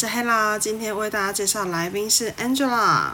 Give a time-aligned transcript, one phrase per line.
[0.00, 3.10] 是黑拉，今天为大家介绍来宾是 Angela。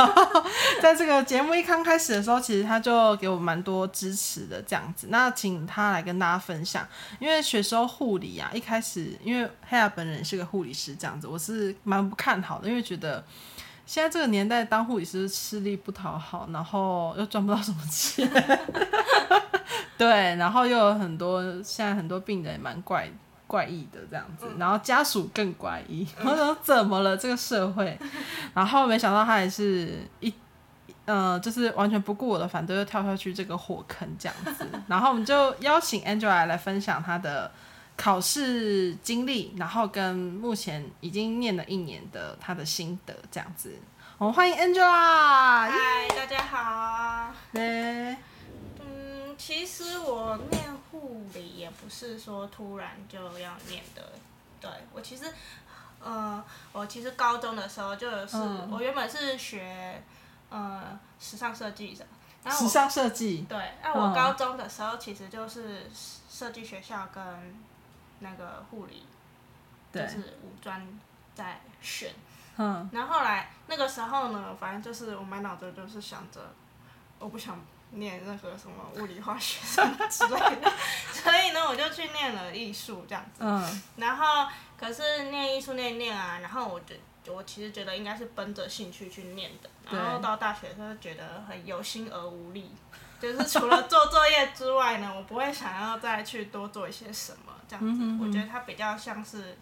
[0.80, 5.08] 在这个节目一刚开始的时候，其实他就给我蛮多支持的这样子。
[5.10, 13.22] 那请他来跟大家分享，因为学收护理啊，一开始因为黑拉本人是个护理师这样子，我是蛮不看好的，因为觉得
[13.84, 18.26] 现在这个年代当护理师吃力不讨好，然后又赚不到什么钱。
[19.98, 23.06] 对，然后又有很多现在很多病人也蛮怪。
[23.46, 26.06] 怪异的这样子，然后家属更怪异。
[26.22, 27.98] 我说怎么了这个社会？
[28.54, 30.32] 然后没想到他也是一，
[31.04, 34.66] 呃，就是完全不顾我的反对，又跳下去这个火坑这样子。
[34.88, 37.50] 然后我们就邀请 Angela 来分享她的
[37.96, 43.72] 考试经历，然后跟目前已经念了一年的她的心得这样子。
[44.18, 45.68] 我们欢迎 Angela。
[45.70, 47.32] 嗨，大家好。
[47.52, 48.16] 对。
[49.36, 50.76] 嗯，其实我念。
[50.88, 54.12] 护理也不是说突然就要念的，
[54.60, 55.30] 对，我其实，
[56.00, 56.42] 呃，
[56.72, 60.02] 我其实高中的时候就是，嗯、我原本是学，
[60.48, 62.06] 呃，时尚设计的，
[62.44, 65.90] 然后时尚设计，对，那我高中的时候其实就是
[66.30, 67.22] 设计学校跟
[68.20, 69.04] 那个护理，
[69.92, 70.86] 就是五专
[71.34, 72.14] 在选，
[72.56, 76.40] 嗯，然后后来那个时候呢，反正就是我满脑子就是想着，
[77.18, 77.60] 我不想。
[77.90, 80.72] 念任何什么物理化学什 么之类的，
[81.12, 83.40] 所以呢，我就去念了艺术这样子。
[83.40, 83.82] 嗯。
[83.96, 84.48] 然后，
[84.78, 86.98] 可是念艺术念一念啊，然后我觉
[87.32, 89.70] 我其实觉得应该是奔着兴趣去念的。
[89.90, 92.70] 然后到大学的时候觉得很有心而无力，
[93.20, 97.90] 就是除了做作业之外呢，我不会想要再去多做一些什么这样子。
[97.90, 98.26] 嗯哼哼。
[98.26, 99.56] 我觉得它比较像是。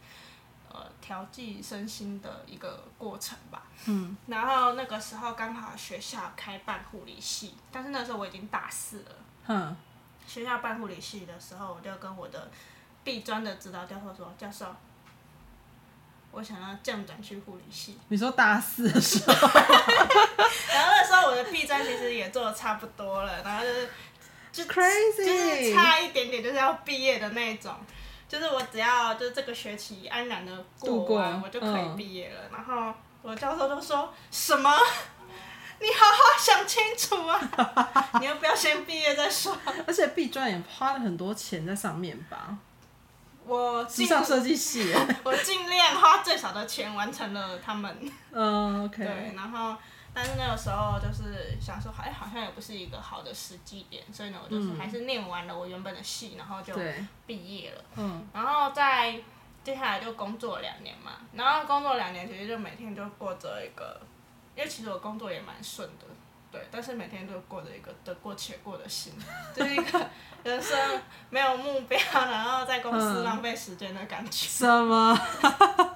[0.75, 3.63] 呃，调剂身心的一个过程吧。
[3.87, 4.17] 嗯。
[4.27, 9.17] 然后那个时候刚好学校开办护理系，但是那时候我已经大四了。
[9.47, 9.77] 嗯。
[10.27, 12.51] 学校办护理系的时候，我就跟我的
[13.05, 14.75] 毕专的指导教授说：“教授，
[16.33, 19.33] 我想要降转去护理系。”你说大四的时候。
[19.33, 23.91] 然后那时候我的毕专其实也做的差不多了，然后就是
[24.51, 27.73] 就 crazy，就是差一点点就是要毕业的那种。
[28.35, 32.41] 就是我只要就是这个学期安然的过完，我就可以毕业了。
[32.51, 34.77] 然后我教授就说什么？
[35.79, 38.11] 你好好想清楚啊！
[38.19, 39.57] 你要不要先毕业再说？
[39.87, 42.57] 而且毕专也花了很多钱在上面吧？
[43.47, 44.93] 我时尚设计系，
[45.23, 47.97] 我尽量花最少的钱完成了他们。
[48.33, 49.05] 嗯，OK。
[49.05, 49.77] 对，然后。
[50.15, 56.73] 但是那个时候就是想说，哎，好像也不是一个好的时机点，所以呢，我就是还是念完了我原本的系，然后就
[57.27, 57.85] 毕业了。
[57.97, 58.25] 嗯。
[58.33, 59.21] 然后在
[59.65, 64.01] 接下来就工作两年嘛，然后工作两年，其实就每天就过着一个，
[64.55, 66.07] 因为其实我工作也蛮顺的，
[66.53, 69.13] 对，但是每天都过着一个得过且过的心，
[69.53, 70.09] 就是一个
[70.45, 70.79] 人生
[71.29, 74.47] 没有目标，然后在公司浪费时间的感觉。
[74.47, 75.19] 什么？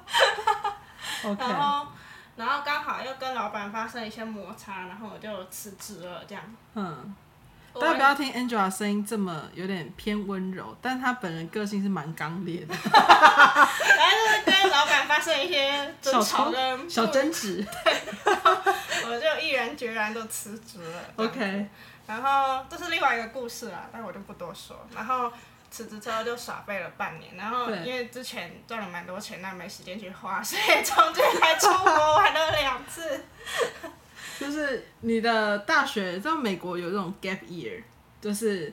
[1.24, 1.44] OK。
[1.46, 1.86] 然后。
[2.38, 6.44] 然后刚好又跟老板发生一些摩擦，然后我就辞职了，这样。
[6.74, 7.14] 嗯。
[7.74, 12.74] 大家不要听 Angela 声音这么有点偏温柔，但她本人个性是蛮刚烈的。
[12.74, 17.56] 然后就是跟老板发生一些争吵跟小争执。
[17.84, 17.92] 对。
[19.04, 21.00] 我就毅然决然的辞职了。
[21.16, 21.68] OK。
[22.06, 24.76] 然后这是另外一个故事啦，但我就不多说。
[24.94, 25.32] 然后。
[25.70, 33.20] 辞职之后就耍废了半年，然后因为之前赚了蛮多钱，但没时间去花，所以中间还出国玩了两次。
[34.40, 37.82] 就是你的大学在美国有这种 gap year，
[38.20, 38.72] 就是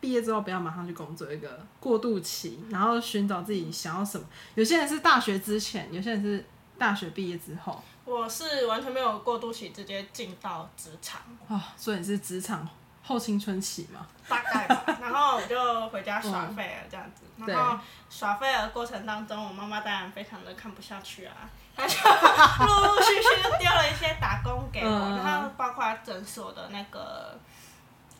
[0.00, 4.26] 毕业之后不要马上去工作，一个过渡期，然后寻找自己想要什么。
[4.56, 6.44] 有些人是大学之前，有些人是
[6.76, 7.82] 大学毕业之后。
[8.04, 11.20] 我是完全没有过渡期，直接进到职场。
[11.48, 12.68] 哦，所以你是职场。
[13.06, 14.98] 后青春期嘛，大概吧。
[15.00, 17.22] 然后我就回家耍废了，这样子。
[17.38, 17.78] 嗯、然后
[18.10, 21.34] 耍废的过程当中，我妈妈当然非常的看不下去啊，
[21.76, 27.38] 她就陆陆续续就丢了一些打工给我，嗯、然后包括诊所的那个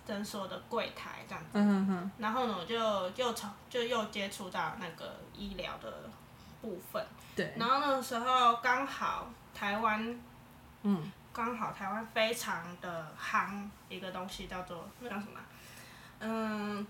[0.07, 2.11] 诊所的柜台这样子。
[2.19, 2.77] 然后呢，我就
[3.17, 5.91] 又从就又接触到那个医疗的
[6.61, 7.05] 部分。
[7.35, 7.55] 对。
[7.57, 10.21] 然后那个时候刚好台湾，
[10.83, 11.11] 嗯。
[11.37, 15.39] 刚好台湾非常的夯一个东西叫做那叫什么？
[16.21, 16.87] 嗯，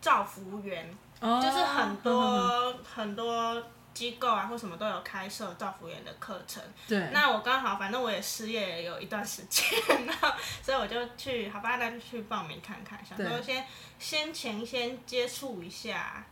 [0.00, 3.62] 造福员，oh, 就是很多、oh, 很多
[3.94, 6.60] 机构啊或什么都有开设造福员的课程。
[6.88, 6.98] 对。
[7.12, 9.64] 那我刚好反正我也失业有一段时间，
[10.06, 10.28] 然后
[10.60, 13.64] 所以我就去，好吧，那就去报名看看，想说先
[14.00, 16.24] 先前先接触一下。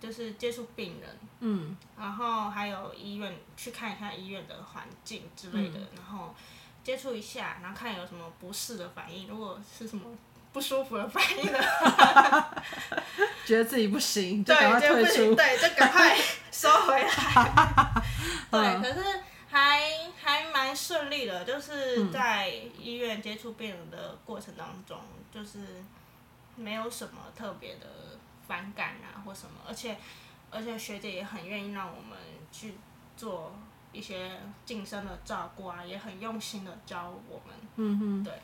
[0.00, 6.34] 就是接触病人，嗯，然后还有医院去看一下医院的环境之类的，嗯、然后
[6.82, 10.04] 接触一下，然后看有什么不适的反应，如果是什么
[10.52, 12.54] 不舒服的反应的话，
[13.46, 16.16] 觉得自己不行， 就赶快退出，对，就赶快
[16.50, 18.02] 收回来。
[18.50, 19.80] 对，可是还
[20.20, 22.48] 还蛮顺利的，就是在
[22.78, 24.98] 医院接触病人的过程当中，
[25.32, 25.58] 就是
[26.56, 27.86] 没有什么特别的
[28.50, 29.96] 反感啊或什么，而且
[30.50, 32.18] 而且学姐也很愿意让我们
[32.50, 32.74] 去
[33.16, 33.52] 做
[33.92, 34.32] 一些
[34.66, 37.54] 晋升的照顾啊，也很用心的教我们。
[37.76, 38.34] 嗯哼，对。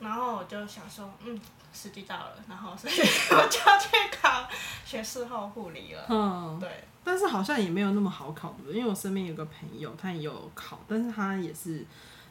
[0.00, 1.40] 然后我就想说，嗯，
[1.72, 3.88] 时机到了，然后所以我就要去
[4.20, 4.46] 考
[4.84, 6.04] 学士后护理了。
[6.10, 6.84] 嗯，对。
[7.02, 11.82] 但是好像也没有那么好考的，因为我身边有个朋友，他也有考，但是他也是，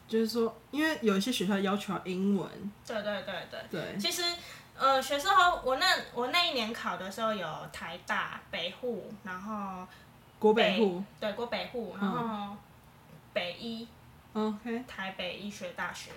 [0.06, 2.48] 就是说，因为有一些学校要求要英文。
[2.86, 3.60] 对对对对。
[3.70, 3.98] 对。
[3.98, 4.22] 其实，
[4.80, 9.86] 呃，学士后我那我那一年考的时候有台大、北护，然后
[10.38, 12.56] 国北护，对国北护，然后
[13.34, 13.86] 北医
[14.32, 16.10] ，OK，台北医学大学。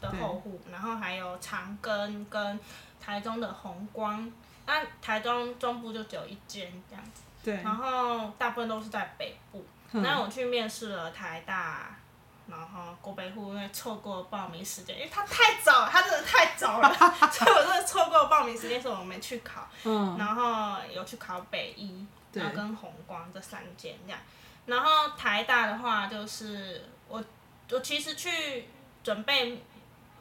[0.00, 2.60] 的后护，然后还有长庚跟
[3.00, 4.30] 台中的红光，
[4.64, 9.66] 那台中中部就只有一间这样子，对，然后大部分都是在北部。
[9.90, 11.97] 那、嗯、我去面试了台大，
[12.48, 16.92] 然后国北户因为错过报名时间，因为他太早了，他真的太早了，
[17.30, 19.68] 所以我真的错过报名时间，所以我没去考。
[19.84, 24.20] 嗯、然后有去考北医，然后跟弘光这三间这样。
[24.66, 27.22] 然后台大的话，就是我
[27.70, 28.68] 我其实去
[29.02, 29.62] 准备。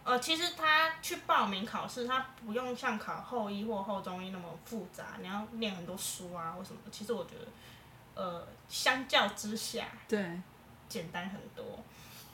[0.03, 6.79] 呃，其实他去报名考试，他不用像考后医或后中医那么复杂，你要念很多书啊或什么。
[6.89, 10.41] 其实我觉得，呃，相较之下，对，
[10.87, 11.83] 简单很多。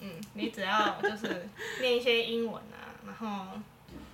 [0.03, 1.47] 嗯，你只要就是
[1.79, 3.57] 念一些英文啊，然后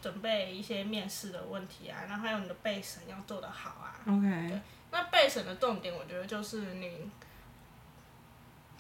[0.01, 3.99] 准备一些面试的问题啊，然后还有你的备审要做得好啊。
[4.07, 4.61] OK。
[4.91, 7.09] 那备审的重点，我觉得就是你。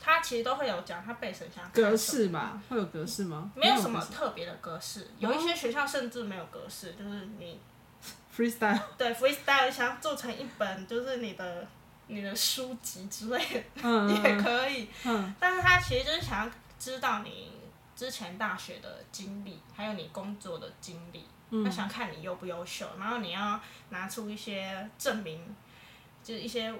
[0.01, 3.51] 他其实都会有讲，他背审想格式吧，会有格式吗？
[3.53, 7.59] 没有什么特别的格式，有一些学校甚至没有格式，就是你
[8.33, 11.67] freestyle 对 freestyle 想要做成一本，就是你的
[12.07, 14.87] 你的书籍之类的，嗯、也可以。
[15.03, 17.51] 嗯、但是他其实就是想要知道你
[17.95, 21.19] 之前大学的经历，还有你工作的经历，
[21.51, 23.59] 他、嗯、想看你优不优秀，然后你要
[23.89, 25.55] 拿出一些证明，
[26.23, 26.73] 就是一些。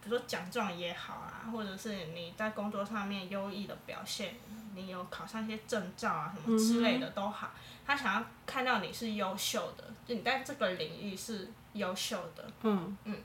[0.00, 4.36] 比如说奖状也好啊，或者是你在工作上面优异的表现，
[4.72, 7.50] 你有考上一些证照啊什么之类的都好，
[7.84, 12.48] 他想要看到你是优秀的，就你在这个领域是优秀的。
[12.62, 13.22] 嗯嗯。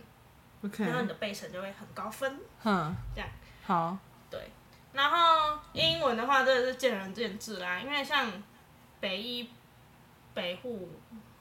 [0.79, 2.39] 然后你的背审就会很高分。
[2.63, 2.93] 嗯。
[3.13, 3.29] 这样。
[3.63, 3.95] 好。
[4.31, 4.51] 对。
[4.91, 5.32] 然后
[5.73, 8.31] 英文的话，真的是见仁见智啦，因为像
[8.99, 9.49] 北医、
[10.33, 10.89] 北护。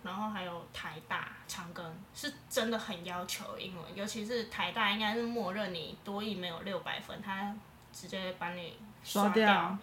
[0.05, 1.81] 然后还有台大、长庚
[2.13, 7.55] 是真的很要求英文，尤其是台大应该是默认你多益没有六百分，他
[7.93, 9.47] 直接把你刷掉。
[9.47, 9.79] 刷掉。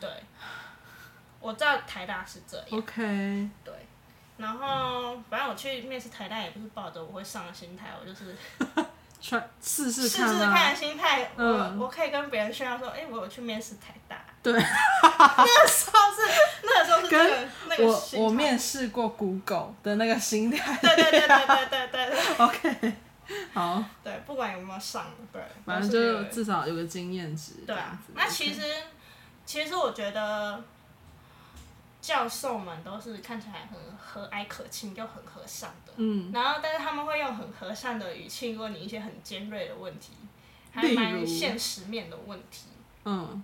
[0.00, 0.08] 对，
[1.40, 2.66] 我知道台大是这样。
[2.70, 3.50] OK。
[3.64, 3.74] 对，
[4.36, 8.36] 然后反正我去面试台大也不是抱着我会上的心态，我就是。
[9.22, 9.40] 试
[9.90, 14.16] 试试试看的心态，嗯、我我可以跟别人炫耀说，哎、欸，我有去面试台大。
[14.42, 14.52] 对。
[14.52, 16.22] 那个时候是，
[16.62, 20.76] 那个时候是那个跟那个我我面试过 Google 的那个心态。
[20.82, 22.36] 对对对对对对对，对。
[22.44, 22.92] OK。
[23.54, 23.84] 好。
[24.02, 25.40] 对，不管有没有上，对。
[25.64, 27.52] 反正就至少有个经验值。
[27.66, 27.96] 对啊。
[28.14, 28.60] 那其实.
[29.46, 30.62] 其实我觉得。
[32.02, 40.12] 教授们都是看起来很和蔼可亲又很和善的，嗯，然后但是他们会用很和善的语气问你一些很尖锐的问题，
[40.72, 42.66] 还蛮现实面的问题，
[43.06, 43.42] 嗯。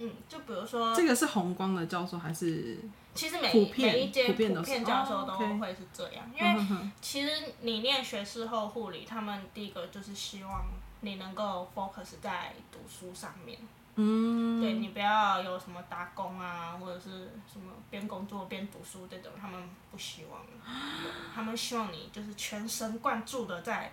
[0.00, 2.78] 嗯，就比如说这个是红光的教授还是？
[3.16, 7.28] 其实每每一间普遍教授都会是这样，因为其实
[7.62, 10.66] 你念学士后护理，他们第一个就是希望
[11.00, 13.58] 你能够 focus 在读书上面。
[14.00, 17.10] 嗯，对，你不要有什么打工啊，或者是
[17.52, 20.40] 什么边工作边读书这种，他们不希望。
[21.34, 23.92] 他们希望你就是全神贯注的在，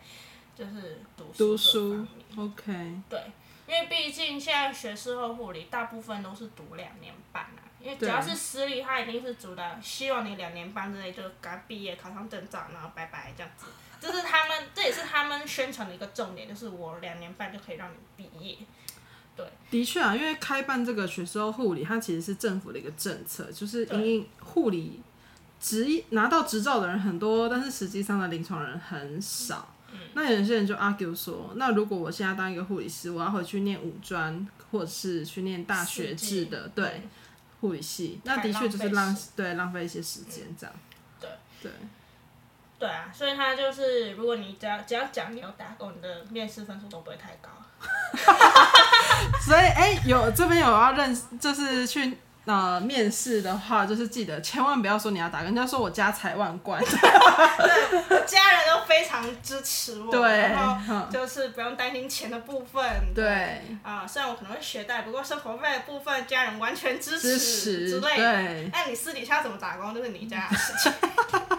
[0.56, 1.38] 就是读书。
[1.38, 2.08] 读书。
[2.38, 3.02] OK。
[3.10, 3.20] 对，
[3.68, 13.66] 因为毕竟现在学士后护理大部分都是读两年半啊，因为只要是私立，他一定是读的，希望你两年半之内就刚毕业考上证照，然后拜拜这样子。
[14.00, 18.56] 这是他们，这也是他们宣传的一个重点，就是我两年半就可以让你毕业。
[19.36, 25.02] 对，的确啊，因为开办这个学士后护理，它其实是政府的一个政策，就是因为护理
[25.60, 29.74] 执拿到执照的人很多，但是实际上的临床人很少。
[29.92, 37.02] 嗯、那有些人就 argue 说，那如果我现在当一个护理师，我要回去念五专，或者是去念大学制的对
[37.62, 40.76] 护理系，那的确就是浪对浪费一些时间这样。
[41.20, 41.30] 对。
[41.62, 41.72] 对。
[42.78, 47.50] 对啊，所以他就是，如果你只要只要讲你有打工，你的面试分数都不会太高。
[49.46, 56.90] 所以，哎、欸，有这边有要认，就是去呃面试的话，就是记得千万不要说你要打工，人家说我家财万贯，对，
[58.10, 68.70] 我家人都非常支持我，对，然后就是不用担心钱的部分，对，啊，虽然我可能会学贷，不过生活费的部分家人完全支持之类的。
[68.72, 70.94] 那你私底下怎么打工，就是你家的事情。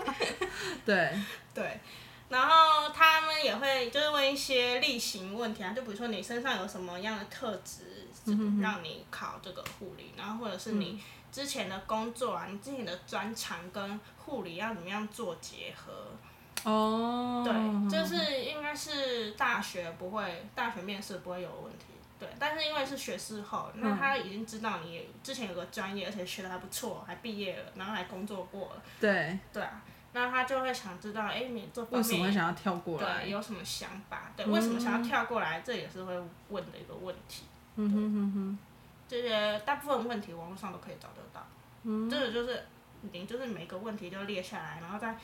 [0.84, 1.10] 对。
[1.56, 1.80] 对，
[2.28, 8.08] 然后他们也会就是问一些例行问题啊，就比如说你身上有什么样的特质，
[8.60, 16.10] 让你考这个护理，然后或者是你之前的工作啊，你之前的专长跟护理要怎么样做结合。
[16.64, 21.84] 哦，对，就是应该是大学不会，大学面试不会有问题。
[22.18, 28.82] 对，但是因为是学士后，那他已经知道你之前有个专业，而且学的还不错，还毕业了，然后还工作过了。
[28.98, 29.38] 对。
[29.52, 29.80] 对啊，
[30.16, 33.20] 那他就会想知道，哎，你做方面为什么想要跳过来？
[33.20, 34.32] 对，有什么想法？
[34.34, 35.60] 对，为什么想要跳过来？
[35.60, 36.14] 这也是会
[36.48, 37.44] 问的一个问题。
[37.74, 38.58] 嗯哼哼哼。
[39.06, 41.46] 这些大部分问题网络上都可以找得到。
[41.82, 42.08] 嗯。
[42.08, 42.64] 这个就是，
[43.12, 45.14] 你就是每个问题都列下来，然后再。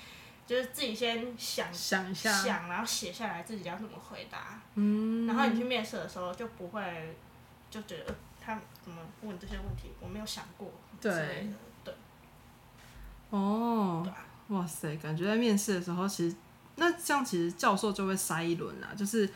[0.44, 4.60] 就是自己先想想一下，想，然后写下来自己要怎么回答。
[4.74, 5.24] 嗯。
[5.26, 7.16] 然后你去面试的时候就不会
[7.70, 10.70] 就觉得他怎么问这些问题，我没有想过。
[11.00, 11.48] 对。
[11.84, 11.94] 对。
[13.30, 14.04] 哦。
[14.52, 16.36] 哇塞，感觉在面试的时候，其实
[16.76, 19.28] 那这样其实教授就会筛一轮啦，就是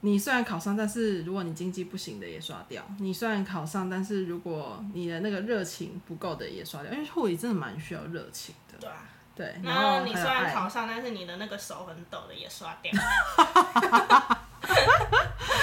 [0.00, 8.78] 你虽然考上，但是如果你经济不行的也刷掉；你虽然考上，但是如果你的那个热情不够的也刷掉，因为护理真的蛮需要热情的。
[8.78, 8.96] 对啊。
[9.32, 12.92] 对，然后你虽然考上，但是你的那个手很抖的也刷掉。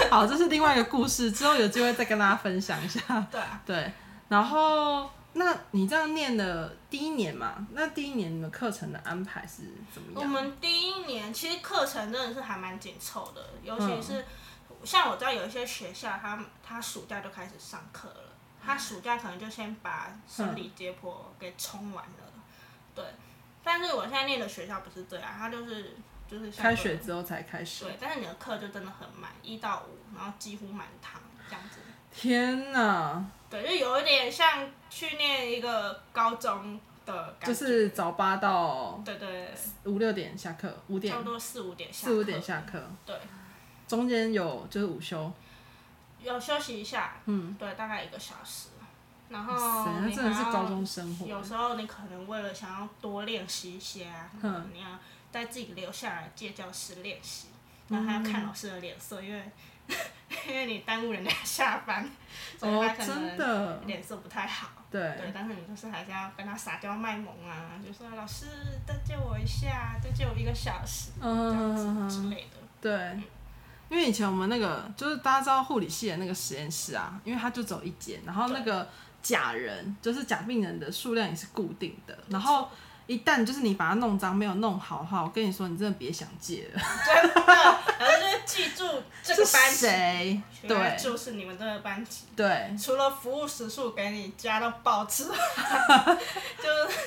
[0.10, 3.00] 好，这是另外一个故事，之后有机会再跟大家分享一下。
[3.30, 3.62] 对啊。
[3.64, 3.92] 对，
[4.30, 10.22] 然后那你这样念的第一年嘛，那第一年你们课程的安排是怎么样？
[10.22, 14.26] 我们第一年其实课程真的是还蛮紧凑的，尤其是
[14.84, 22.34] 像我知道有一些学校，他他暑假就开始上课了，他暑假可能就先把生理解剖给冲完了，
[22.96, 23.06] 对。
[23.64, 25.96] 但是我现在念的学校不是这样，他就是
[26.28, 27.84] 就是开学之后才开始。
[27.86, 31.82] 对，但是你的课就真的很满，一到五，然后几乎满堂这样子。
[32.20, 33.24] 天哪！
[33.48, 37.48] 对，就有一点像去念一个高中的感觉。
[37.48, 39.00] 就是早八到。
[39.06, 39.54] 对对。
[39.84, 41.14] 五六点下课，五点。
[41.14, 42.12] 差不多四五点下课。
[42.12, 42.84] 四五点下课。
[43.06, 43.16] 对。
[43.88, 45.32] 中间有就是午休。
[46.20, 47.18] 有休息一下。
[47.26, 47.56] 嗯。
[47.60, 48.70] 对，大概一个小时。
[49.30, 51.28] 然后你真的是高中生活。
[51.28, 54.32] 有时候你可能为了想要多练习一些啊，
[54.74, 54.88] 你要
[55.32, 57.50] 带自己留下来借教室练习，
[57.90, 59.52] 然后还要看老师的脸色，因为
[60.48, 62.08] 因为你耽误人家下班，
[62.58, 64.70] 所以他可能脸色不太好。
[64.90, 65.02] 对。
[65.02, 68.46] 对，但是你就是还是要跟他撒娇卖萌啊，就说老师
[68.86, 71.76] 再借我一下，再借我一个小时，这样
[72.10, 72.58] 子之类的。
[72.82, 73.22] 对。
[73.90, 78.88] 因为以前我们那个就是大家知道护理系的那个实验室啊，因为它就走一间，然后那个。
[79.20, 82.70] 假人就是假病人的数量也是固定的，然后
[83.08, 86.80] 一旦就是你把它弄脏没有弄好的话，我跟你说，你真的别想借了。
[87.06, 87.44] 真的，
[88.00, 88.84] 然后就是记住
[89.24, 90.42] 这个班级，谁？
[90.68, 92.26] 对，就是你们这个班级。
[92.36, 92.76] 对。
[92.78, 95.38] 除了服务时数给你加到爆之外，
[96.62, 96.98] 就是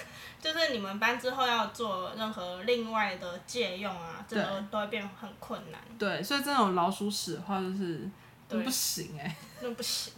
[0.40, 5.78] 就是你们班之后要做任何另外的借用啊，这个都会变很困难。
[5.99, 8.09] 对，所以这种老鼠屎的话就是
[8.49, 10.14] 都不行哎、欸，那不行。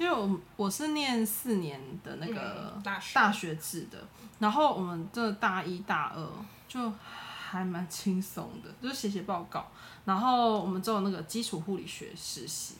[0.00, 2.80] 因为我我是念四年的那个
[3.12, 3.98] 大学制的，
[4.38, 6.26] 然后我们这大一大二
[6.66, 6.90] 就
[7.38, 9.70] 还蛮轻松的，就是写写报告，
[10.06, 12.76] 然后我们做那个基础护理学实习。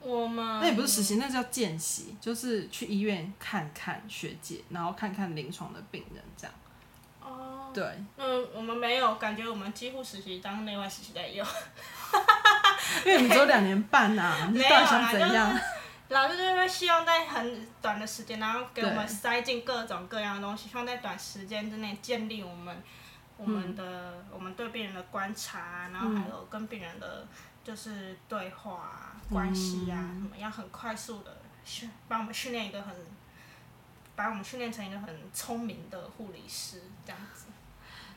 [0.00, 6.54] 我们那也不是实习，那叫见习，就是去医院看看学姐，然后看看临床的病人这样。
[7.22, 7.70] 哦。
[7.72, 7.84] 对。
[8.16, 11.46] 嗯，我们没有，感觉我们几乎实习当内外实习在用。
[13.06, 15.56] 因为你们只有两年半呐、啊， 你到底想怎样？
[16.08, 22.82] 老师就会希望在很短的时间，然后给我们塞进各种各样的东西，希望在短时间之内建立我们
[23.36, 27.26] 我们的、嗯、我们对病人的观察，然后还有跟病人的
[27.64, 32.94] 就是对话、啊嗯、关系啊，什么要很快速的训，把我们训练一个很，
[34.14, 37.46] 把我们训练成一个很聪明的护理师这样子。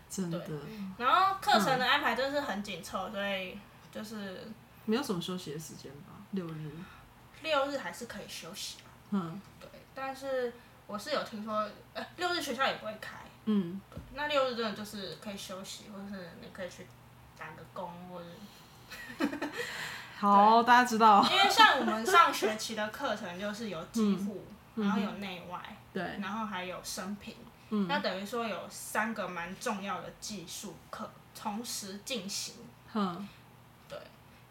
[0.08, 0.39] 真的。
[0.39, 0.55] 对。
[0.98, 3.58] 然后课程的安排就是很紧凑，所以
[3.91, 4.48] 就是
[4.86, 6.72] 没有什么休息的时间吧，六日。
[7.41, 8.77] 六日还是可以休息，
[9.12, 10.53] 嗯，对，但是
[10.88, 11.55] 我是有听说，
[11.93, 13.79] 呃、欸，六日学校也不会开，嗯，
[14.13, 16.86] 那六日真的就是可以休息，或者是你可以去
[17.38, 19.38] 打个工，或者，
[20.19, 27.36] 好，大家知道，因为像我们上学期的课程就是有基护，嗯、然后有内外，对、嗯，然后还有生平，
[27.69, 32.55] 嗯，那等于说有三个蛮重要的技术课同时进行，
[32.93, 33.27] 嗯。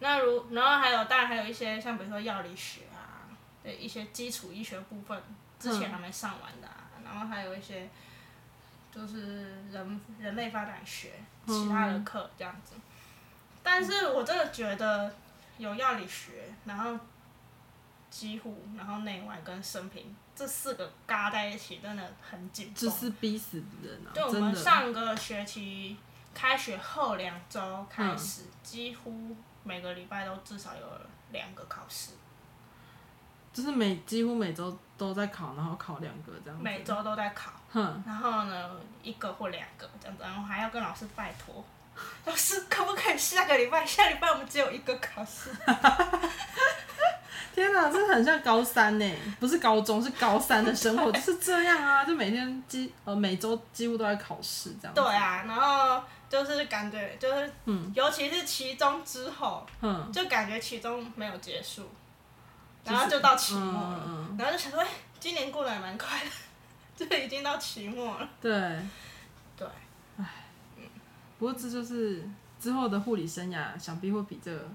[0.00, 3.26] 那如，然后还有，当然还有一些像比如说药理学啊，
[3.62, 5.20] 对一些基础医学部分，
[5.58, 7.88] 之前还没上完的啊，嗯、然后还有一些，
[8.92, 11.12] 就是人人类发展学
[11.46, 12.74] 其他的课这样子。
[13.62, 15.14] 但是我真的觉得
[15.58, 16.98] 有药理学，然后
[18.08, 22.74] 几乎，然后内外跟生平这四个嘎在一起，真的很紧绷。
[22.76, 24.14] 这是逼死人啊！
[24.14, 25.96] 对我们上个学期
[26.32, 29.36] 开学后两周开始，嗯、几乎
[29.68, 30.80] 每个礼拜都至少有
[31.30, 32.12] 两个考试。
[33.52, 36.64] 就是每几乎每周都在考，然后考两个这样子。
[36.64, 37.50] 每周都在考。
[37.70, 38.02] 哼。
[38.06, 38.70] 然后呢，
[39.02, 41.62] 一个或两个这样子，然后还要跟老师拜托。
[42.24, 43.84] 老师，可不可以下个礼拜？
[43.84, 45.50] 下礼拜我们只有一个考试。
[47.52, 54.94] 天哪，这很像高三呢，不是高中，是高三的生活 就是这样啊，就每天几呃每周几乎都在考试这样。
[54.94, 61.88] 对啊，然后就是感觉就是，嗯，尤其是期中之后，嗯，就感觉期中没有结束，
[62.84, 66.30] 然后就到期末了，嗯嗯、然后就想说，哎，今年过得还蛮快的，
[67.06, 68.28] 就已经到期末了。
[68.40, 68.50] 对。
[69.56, 69.66] 对。
[70.18, 70.24] 唉。
[71.38, 72.28] 不过这就是
[72.60, 74.68] 之后的护理生涯，想必会比这个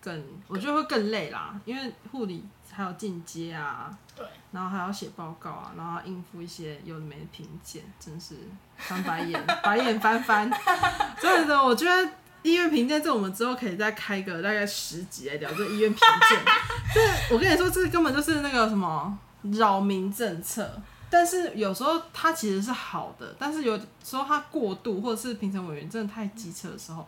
[0.00, 1.58] 更，我觉得会更累啦。
[1.64, 2.44] 因为护理
[2.78, 8.36] 还有进阶啊，对，然后还要写报告啊，然后应付一些有的没的评鉴，真是
[8.76, 10.48] 翻白眼，白眼翻翻。
[11.20, 12.08] 真的，我觉得
[12.44, 16.38] 医院评鉴这我们之后可以再开个大概十集来聊这医院评鉴。
[16.94, 20.80] 这我跟你说，这根本就是那个什么扰民政策。
[21.10, 27.04] 但是有时候它其实是好的，但是有时候它过度，或者是评审委员真的太机车的时候，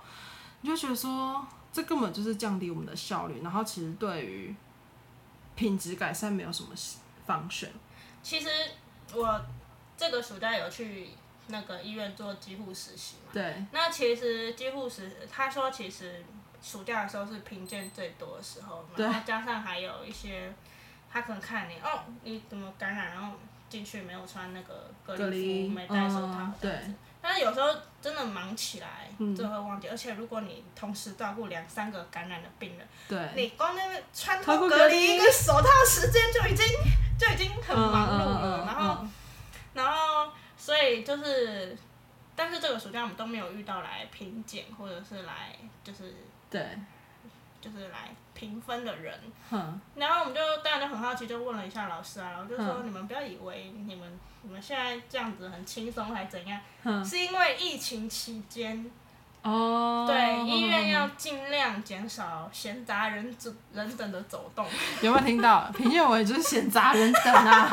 [0.62, 4.52] 你就觉得说这根本就是降低我们的效率，然后其实对于
[5.60, 6.70] 品质改善没有什么
[7.26, 7.70] 方选。
[8.22, 8.48] 其实
[9.12, 9.44] 我
[9.94, 11.10] 这个暑假有去
[11.48, 13.66] 那个医院做机护实习嘛，对。
[13.70, 16.24] 那其实机护实，他说其实
[16.62, 20.50] 暑假的时候是评鉴最多的时候，然后加上还有一些
[21.12, 23.34] 他可能看你哦，你怎么感染，然后。
[23.70, 26.76] 进去没有穿那个隔离服，没戴手套，嗯、对。
[27.22, 27.68] 但是有时候
[28.00, 29.88] 真的忙起来，就会忘记。
[29.88, 36.66] 嗯、而且如果你同时照顾两三个感染的病人，对，你光那个穿脱隔离跟手套时间就已经
[37.18, 38.64] 就已经很忙碌了。
[38.66, 39.06] 然后，
[39.74, 41.76] 然后，所以就是，
[42.34, 46.14] 但是这个暑假我们都没有遇到来评检或者是来就是
[46.48, 46.66] 对。
[47.60, 49.14] 就是来评分的人，
[49.50, 58.90] 嗯、然后我们就大家就很好奇，就问了一下老师啊，然后就说、嗯、你们不要以为你们你们现在这样子很轻松还怎样，嗯、是因为疫情期间，
[59.42, 64.66] 哦，对，哦、医院要尽量减少闲杂人走人等的走动。
[65.02, 65.70] 有没有听到？
[65.76, 67.70] 评鉴委就是闲杂人等啊。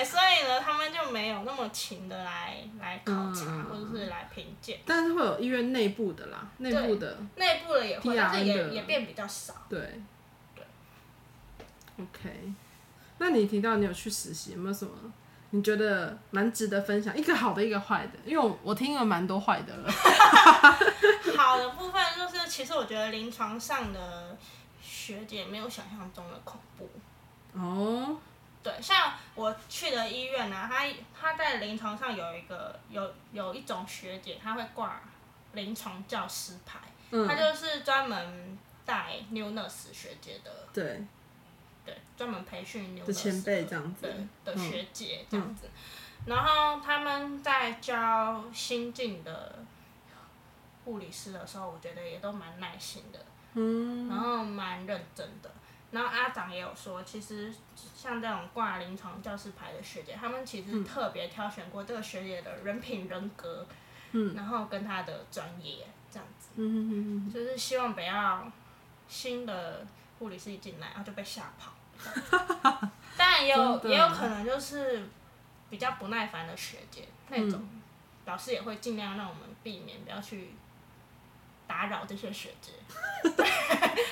[0.00, 4.78] 对，所以呢，他们就没有那么勤的来来考察，嗯、或者是来评鉴。
[4.86, 7.18] 但是会有医院内部的啦，内部的。
[7.36, 9.52] 内部的也会，但是也也变比较少。
[9.68, 10.00] 对。
[10.54, 10.64] 对。
[11.98, 12.54] OK，
[13.18, 14.92] 那你提到你有去实习，有没有什么
[15.50, 17.14] 你觉得蛮值得分享？
[17.14, 19.92] 一个好的，一个坏的，因为我我听了蛮多坏的了。
[21.36, 24.34] 好的部分就是，其实我觉得临床上的
[24.80, 26.88] 学姐没有想象中的恐怖。
[27.52, 28.16] 哦。
[28.62, 30.84] 对，像我去的医院呢、啊，他
[31.18, 35.00] 他在临床上有一个有有一种学姐，她会挂
[35.52, 36.78] 临床教师牌，
[37.10, 41.02] 嗯、她就是专门带 new nurse 学姐的，对，
[41.86, 44.02] 对，专门培训 new nurse 的前辈这样子
[44.44, 45.70] 的，的学姐这样子，嗯、
[46.26, 49.58] 然后他们在教新进的
[50.84, 53.18] 护理师的时候，我觉得也都蛮耐心的，
[53.54, 55.50] 嗯，然后蛮认真的。
[55.92, 57.52] 然后阿长也有说，其实
[57.96, 63.66] 像这种挂临床教师牌的学姐，他们其实特别挑选过这个学姐的人品人格，
[64.12, 68.50] 嗯、然后跟她的专业这样子，嗯、就是希望不要
[69.08, 69.84] 新的
[70.18, 71.72] 护理师一进来然后就被吓跑。
[73.16, 75.08] 当然也有也有可能就是
[75.68, 77.82] 比较不耐烦的学姐那种，嗯、
[78.26, 80.50] 老师也会尽量让我们避免不要去。
[81.70, 82.72] 打扰这些学姐，
[83.22, 83.46] 对，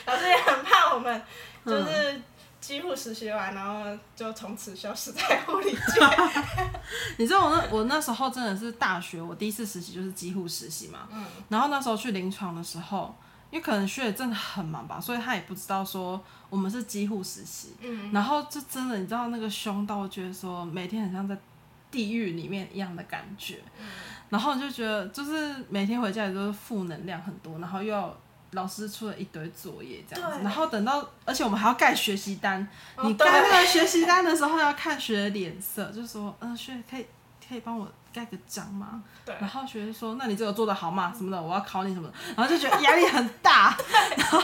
[0.06, 1.22] 老师也很怕我们，
[1.66, 2.22] 就是
[2.60, 6.00] 几乎实习完，然后就从此消失在护理界。
[7.18, 11.08] 你知道我那我那时候真的是大学，我第一次实习就是几乎实习嘛。
[11.10, 11.26] 嗯。
[11.48, 13.12] 然后那时候去临床的时候，
[13.50, 17.74] 因为可能学姐真的很忙吧，所以她也不知道说我们是几乎实习。
[17.80, 18.12] 嗯。
[18.12, 21.36] 然后就真的，你知道那个凶到，我觉得说每天很像在
[21.90, 23.58] 地狱里面一样的感觉。
[23.78, 23.86] 嗯。
[24.30, 28.14] 然后就觉得，就是每天回家也都是负能量很多，然后又要
[28.50, 32.60] 老师出了一堆作业这样子，然后等到，而且我们还要盖学习单，
[32.94, 37.06] 哦、你盖那个学习单的时候要看学的脸色，就说，嗯、呃，学姐可以
[37.48, 39.02] 可以帮我盖个章嘛？
[39.24, 39.34] 对。
[39.40, 41.12] 然后学姐说，那你这个做的好吗？
[41.16, 43.76] 什么的，我要考你什么的，然后就觉得 压力很大。
[44.16, 44.40] 然后，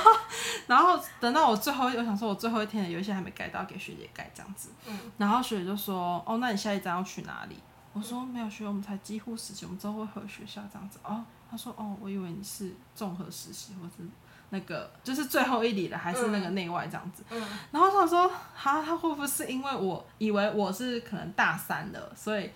[0.67, 4.71] 然后等到我最后，我想说我最后一天有一些还没盖到，给学姐盖这样子。
[4.87, 4.99] 嗯。
[5.19, 7.57] 然后学姐就说，哦，那你下一章要去哪里？
[7.93, 10.99] 我说没有学，我们才几乎实习，我们之后会回学校这样子。
[11.05, 14.05] 哦，他说哦，我以为你是综合实习，或是
[14.51, 17.23] 那个就是最后一里的，还是那个内外这样子。
[17.31, 17.41] 嗯。
[17.71, 22.51] 然后想说，哈，他会不会是因为我以为我是可能大三的，所以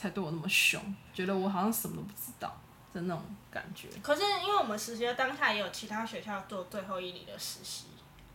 [0.00, 0.80] 才对我那么凶，
[1.12, 2.56] 觉得我好像什么都不知道
[2.94, 3.88] 的那种感觉。
[4.02, 7.88] 可是因为我们实习的当下也有其他学校做最后一里的实习。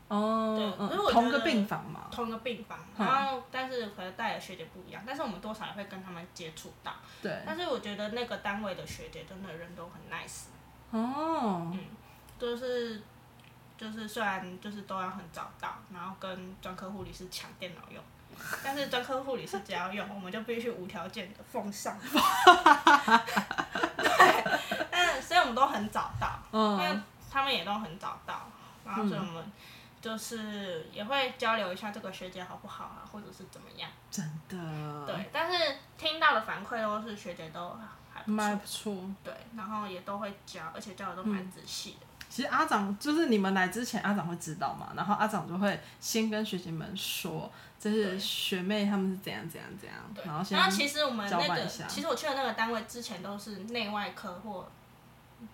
[0.08, 6.94] 哦，对，可是我同个病房嘛，同个病房，然后但是可能带的学姐不一样，但是我们多少也会跟他们接触到。
[7.24, 7.42] 对。
[7.44, 10.44] 但是我觉得那个单位的学姐真的人都很 nice。
[10.92, 11.72] 哦。
[11.74, 11.80] 嗯，
[12.38, 13.02] 就是
[13.76, 18.04] 就是虽然就是都要很早到，然后跟专科护理师抢电脑用，
[18.64, 21.98] 但是专科护理师只要用，我们就必须无条件的奉上。
[23.98, 24.44] 对。
[24.92, 27.00] 但所以我们都很早到，因为
[27.32, 28.48] 他们也都很早到。
[28.86, 29.52] 然后所以我们
[30.00, 33.90] 就是也会交流一下这个学姐好不好啊，或者是怎么样。
[34.12, 35.06] 真的。
[35.06, 37.78] 对，但是听到的反馈都是学姐都
[38.14, 38.34] 还不错。
[38.34, 38.96] 蛮不错。
[39.24, 42.05] 对，然后也都会教，而且教的都蛮仔细的。
[42.36, 49.98] 其实阿长就是你们来之前，阿长会知道嘛，然后阿长就会先跟学姐们说，就是学妹他们是怎样怎样怎样。
[50.26, 50.58] 然后先。
[50.58, 54.68] 然后其实我们那个，其实我去的那个单位之前都是内外科或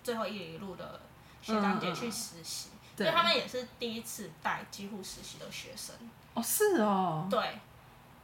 [0.04, 1.00] 最后一里路的
[1.39, 2.70] 学长姐去实习。
[2.98, 5.96] 所以他们也是第一次带几乎实习的学生。
[6.34, 7.28] 哦，是哦。
[7.30, 7.39] 对。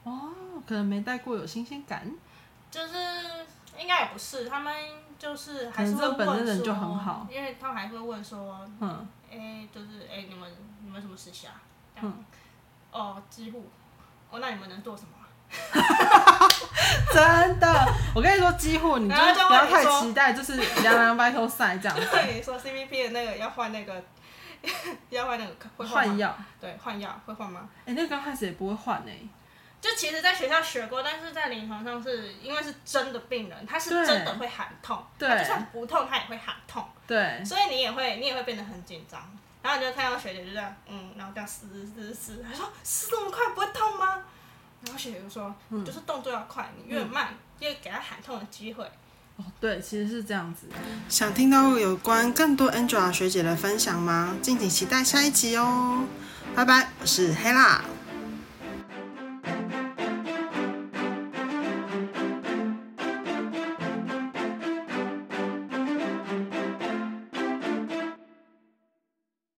[0.02, 0.34] 哦，
[0.68, 2.12] 可能没带过有新鲜感。
[2.72, 2.96] 就是
[3.80, 4.74] 应该也不是，他们
[5.18, 10.52] 就是还是会问说，本身人就很好，因为他们还会问说，嗯，哎、欸，就是哎、欸，你们
[10.84, 11.54] 你们什么实习啊？
[12.02, 12.26] 嗯。
[12.92, 13.70] 哦，几乎。
[14.30, 15.10] 哦，那你们能做什么？
[17.14, 22.06] 真的，我跟你说，几乎你就不要太期待，就是 凉凉白头赛这样子。
[22.12, 24.04] 对，你说 CVP 的那个要换那个。
[25.12, 27.70] 要换那个会换药，对，换药会换吗？
[27.86, 29.30] 哎、欸，那个刚开始也不会换哎、欸。
[29.80, 39.22] 就其实，在学校学过，但是在临床上是因为是真的病人，他是真的会喊痛，他就算不痛，他也会喊痛，对，所以你也会，你也会变得很紧张。
[39.62, 44.24] 然后你就看到学姐就这样，嗯，然后这样撕撕撕，他说撕这么快不会痛吗？
[44.84, 48.84] 然后学姐就说，嗯，就是动作要快，你越慢，越、嗯、给他喊痛的机会。
[49.36, 50.68] 哦，对，其实是这样子。
[51.10, 54.36] 想听到有关更多 Angela 学姐的分享吗？
[54.42, 56.06] 敬请期待下一集哦。
[56.56, 57.84] 拜拜，我是黑啦。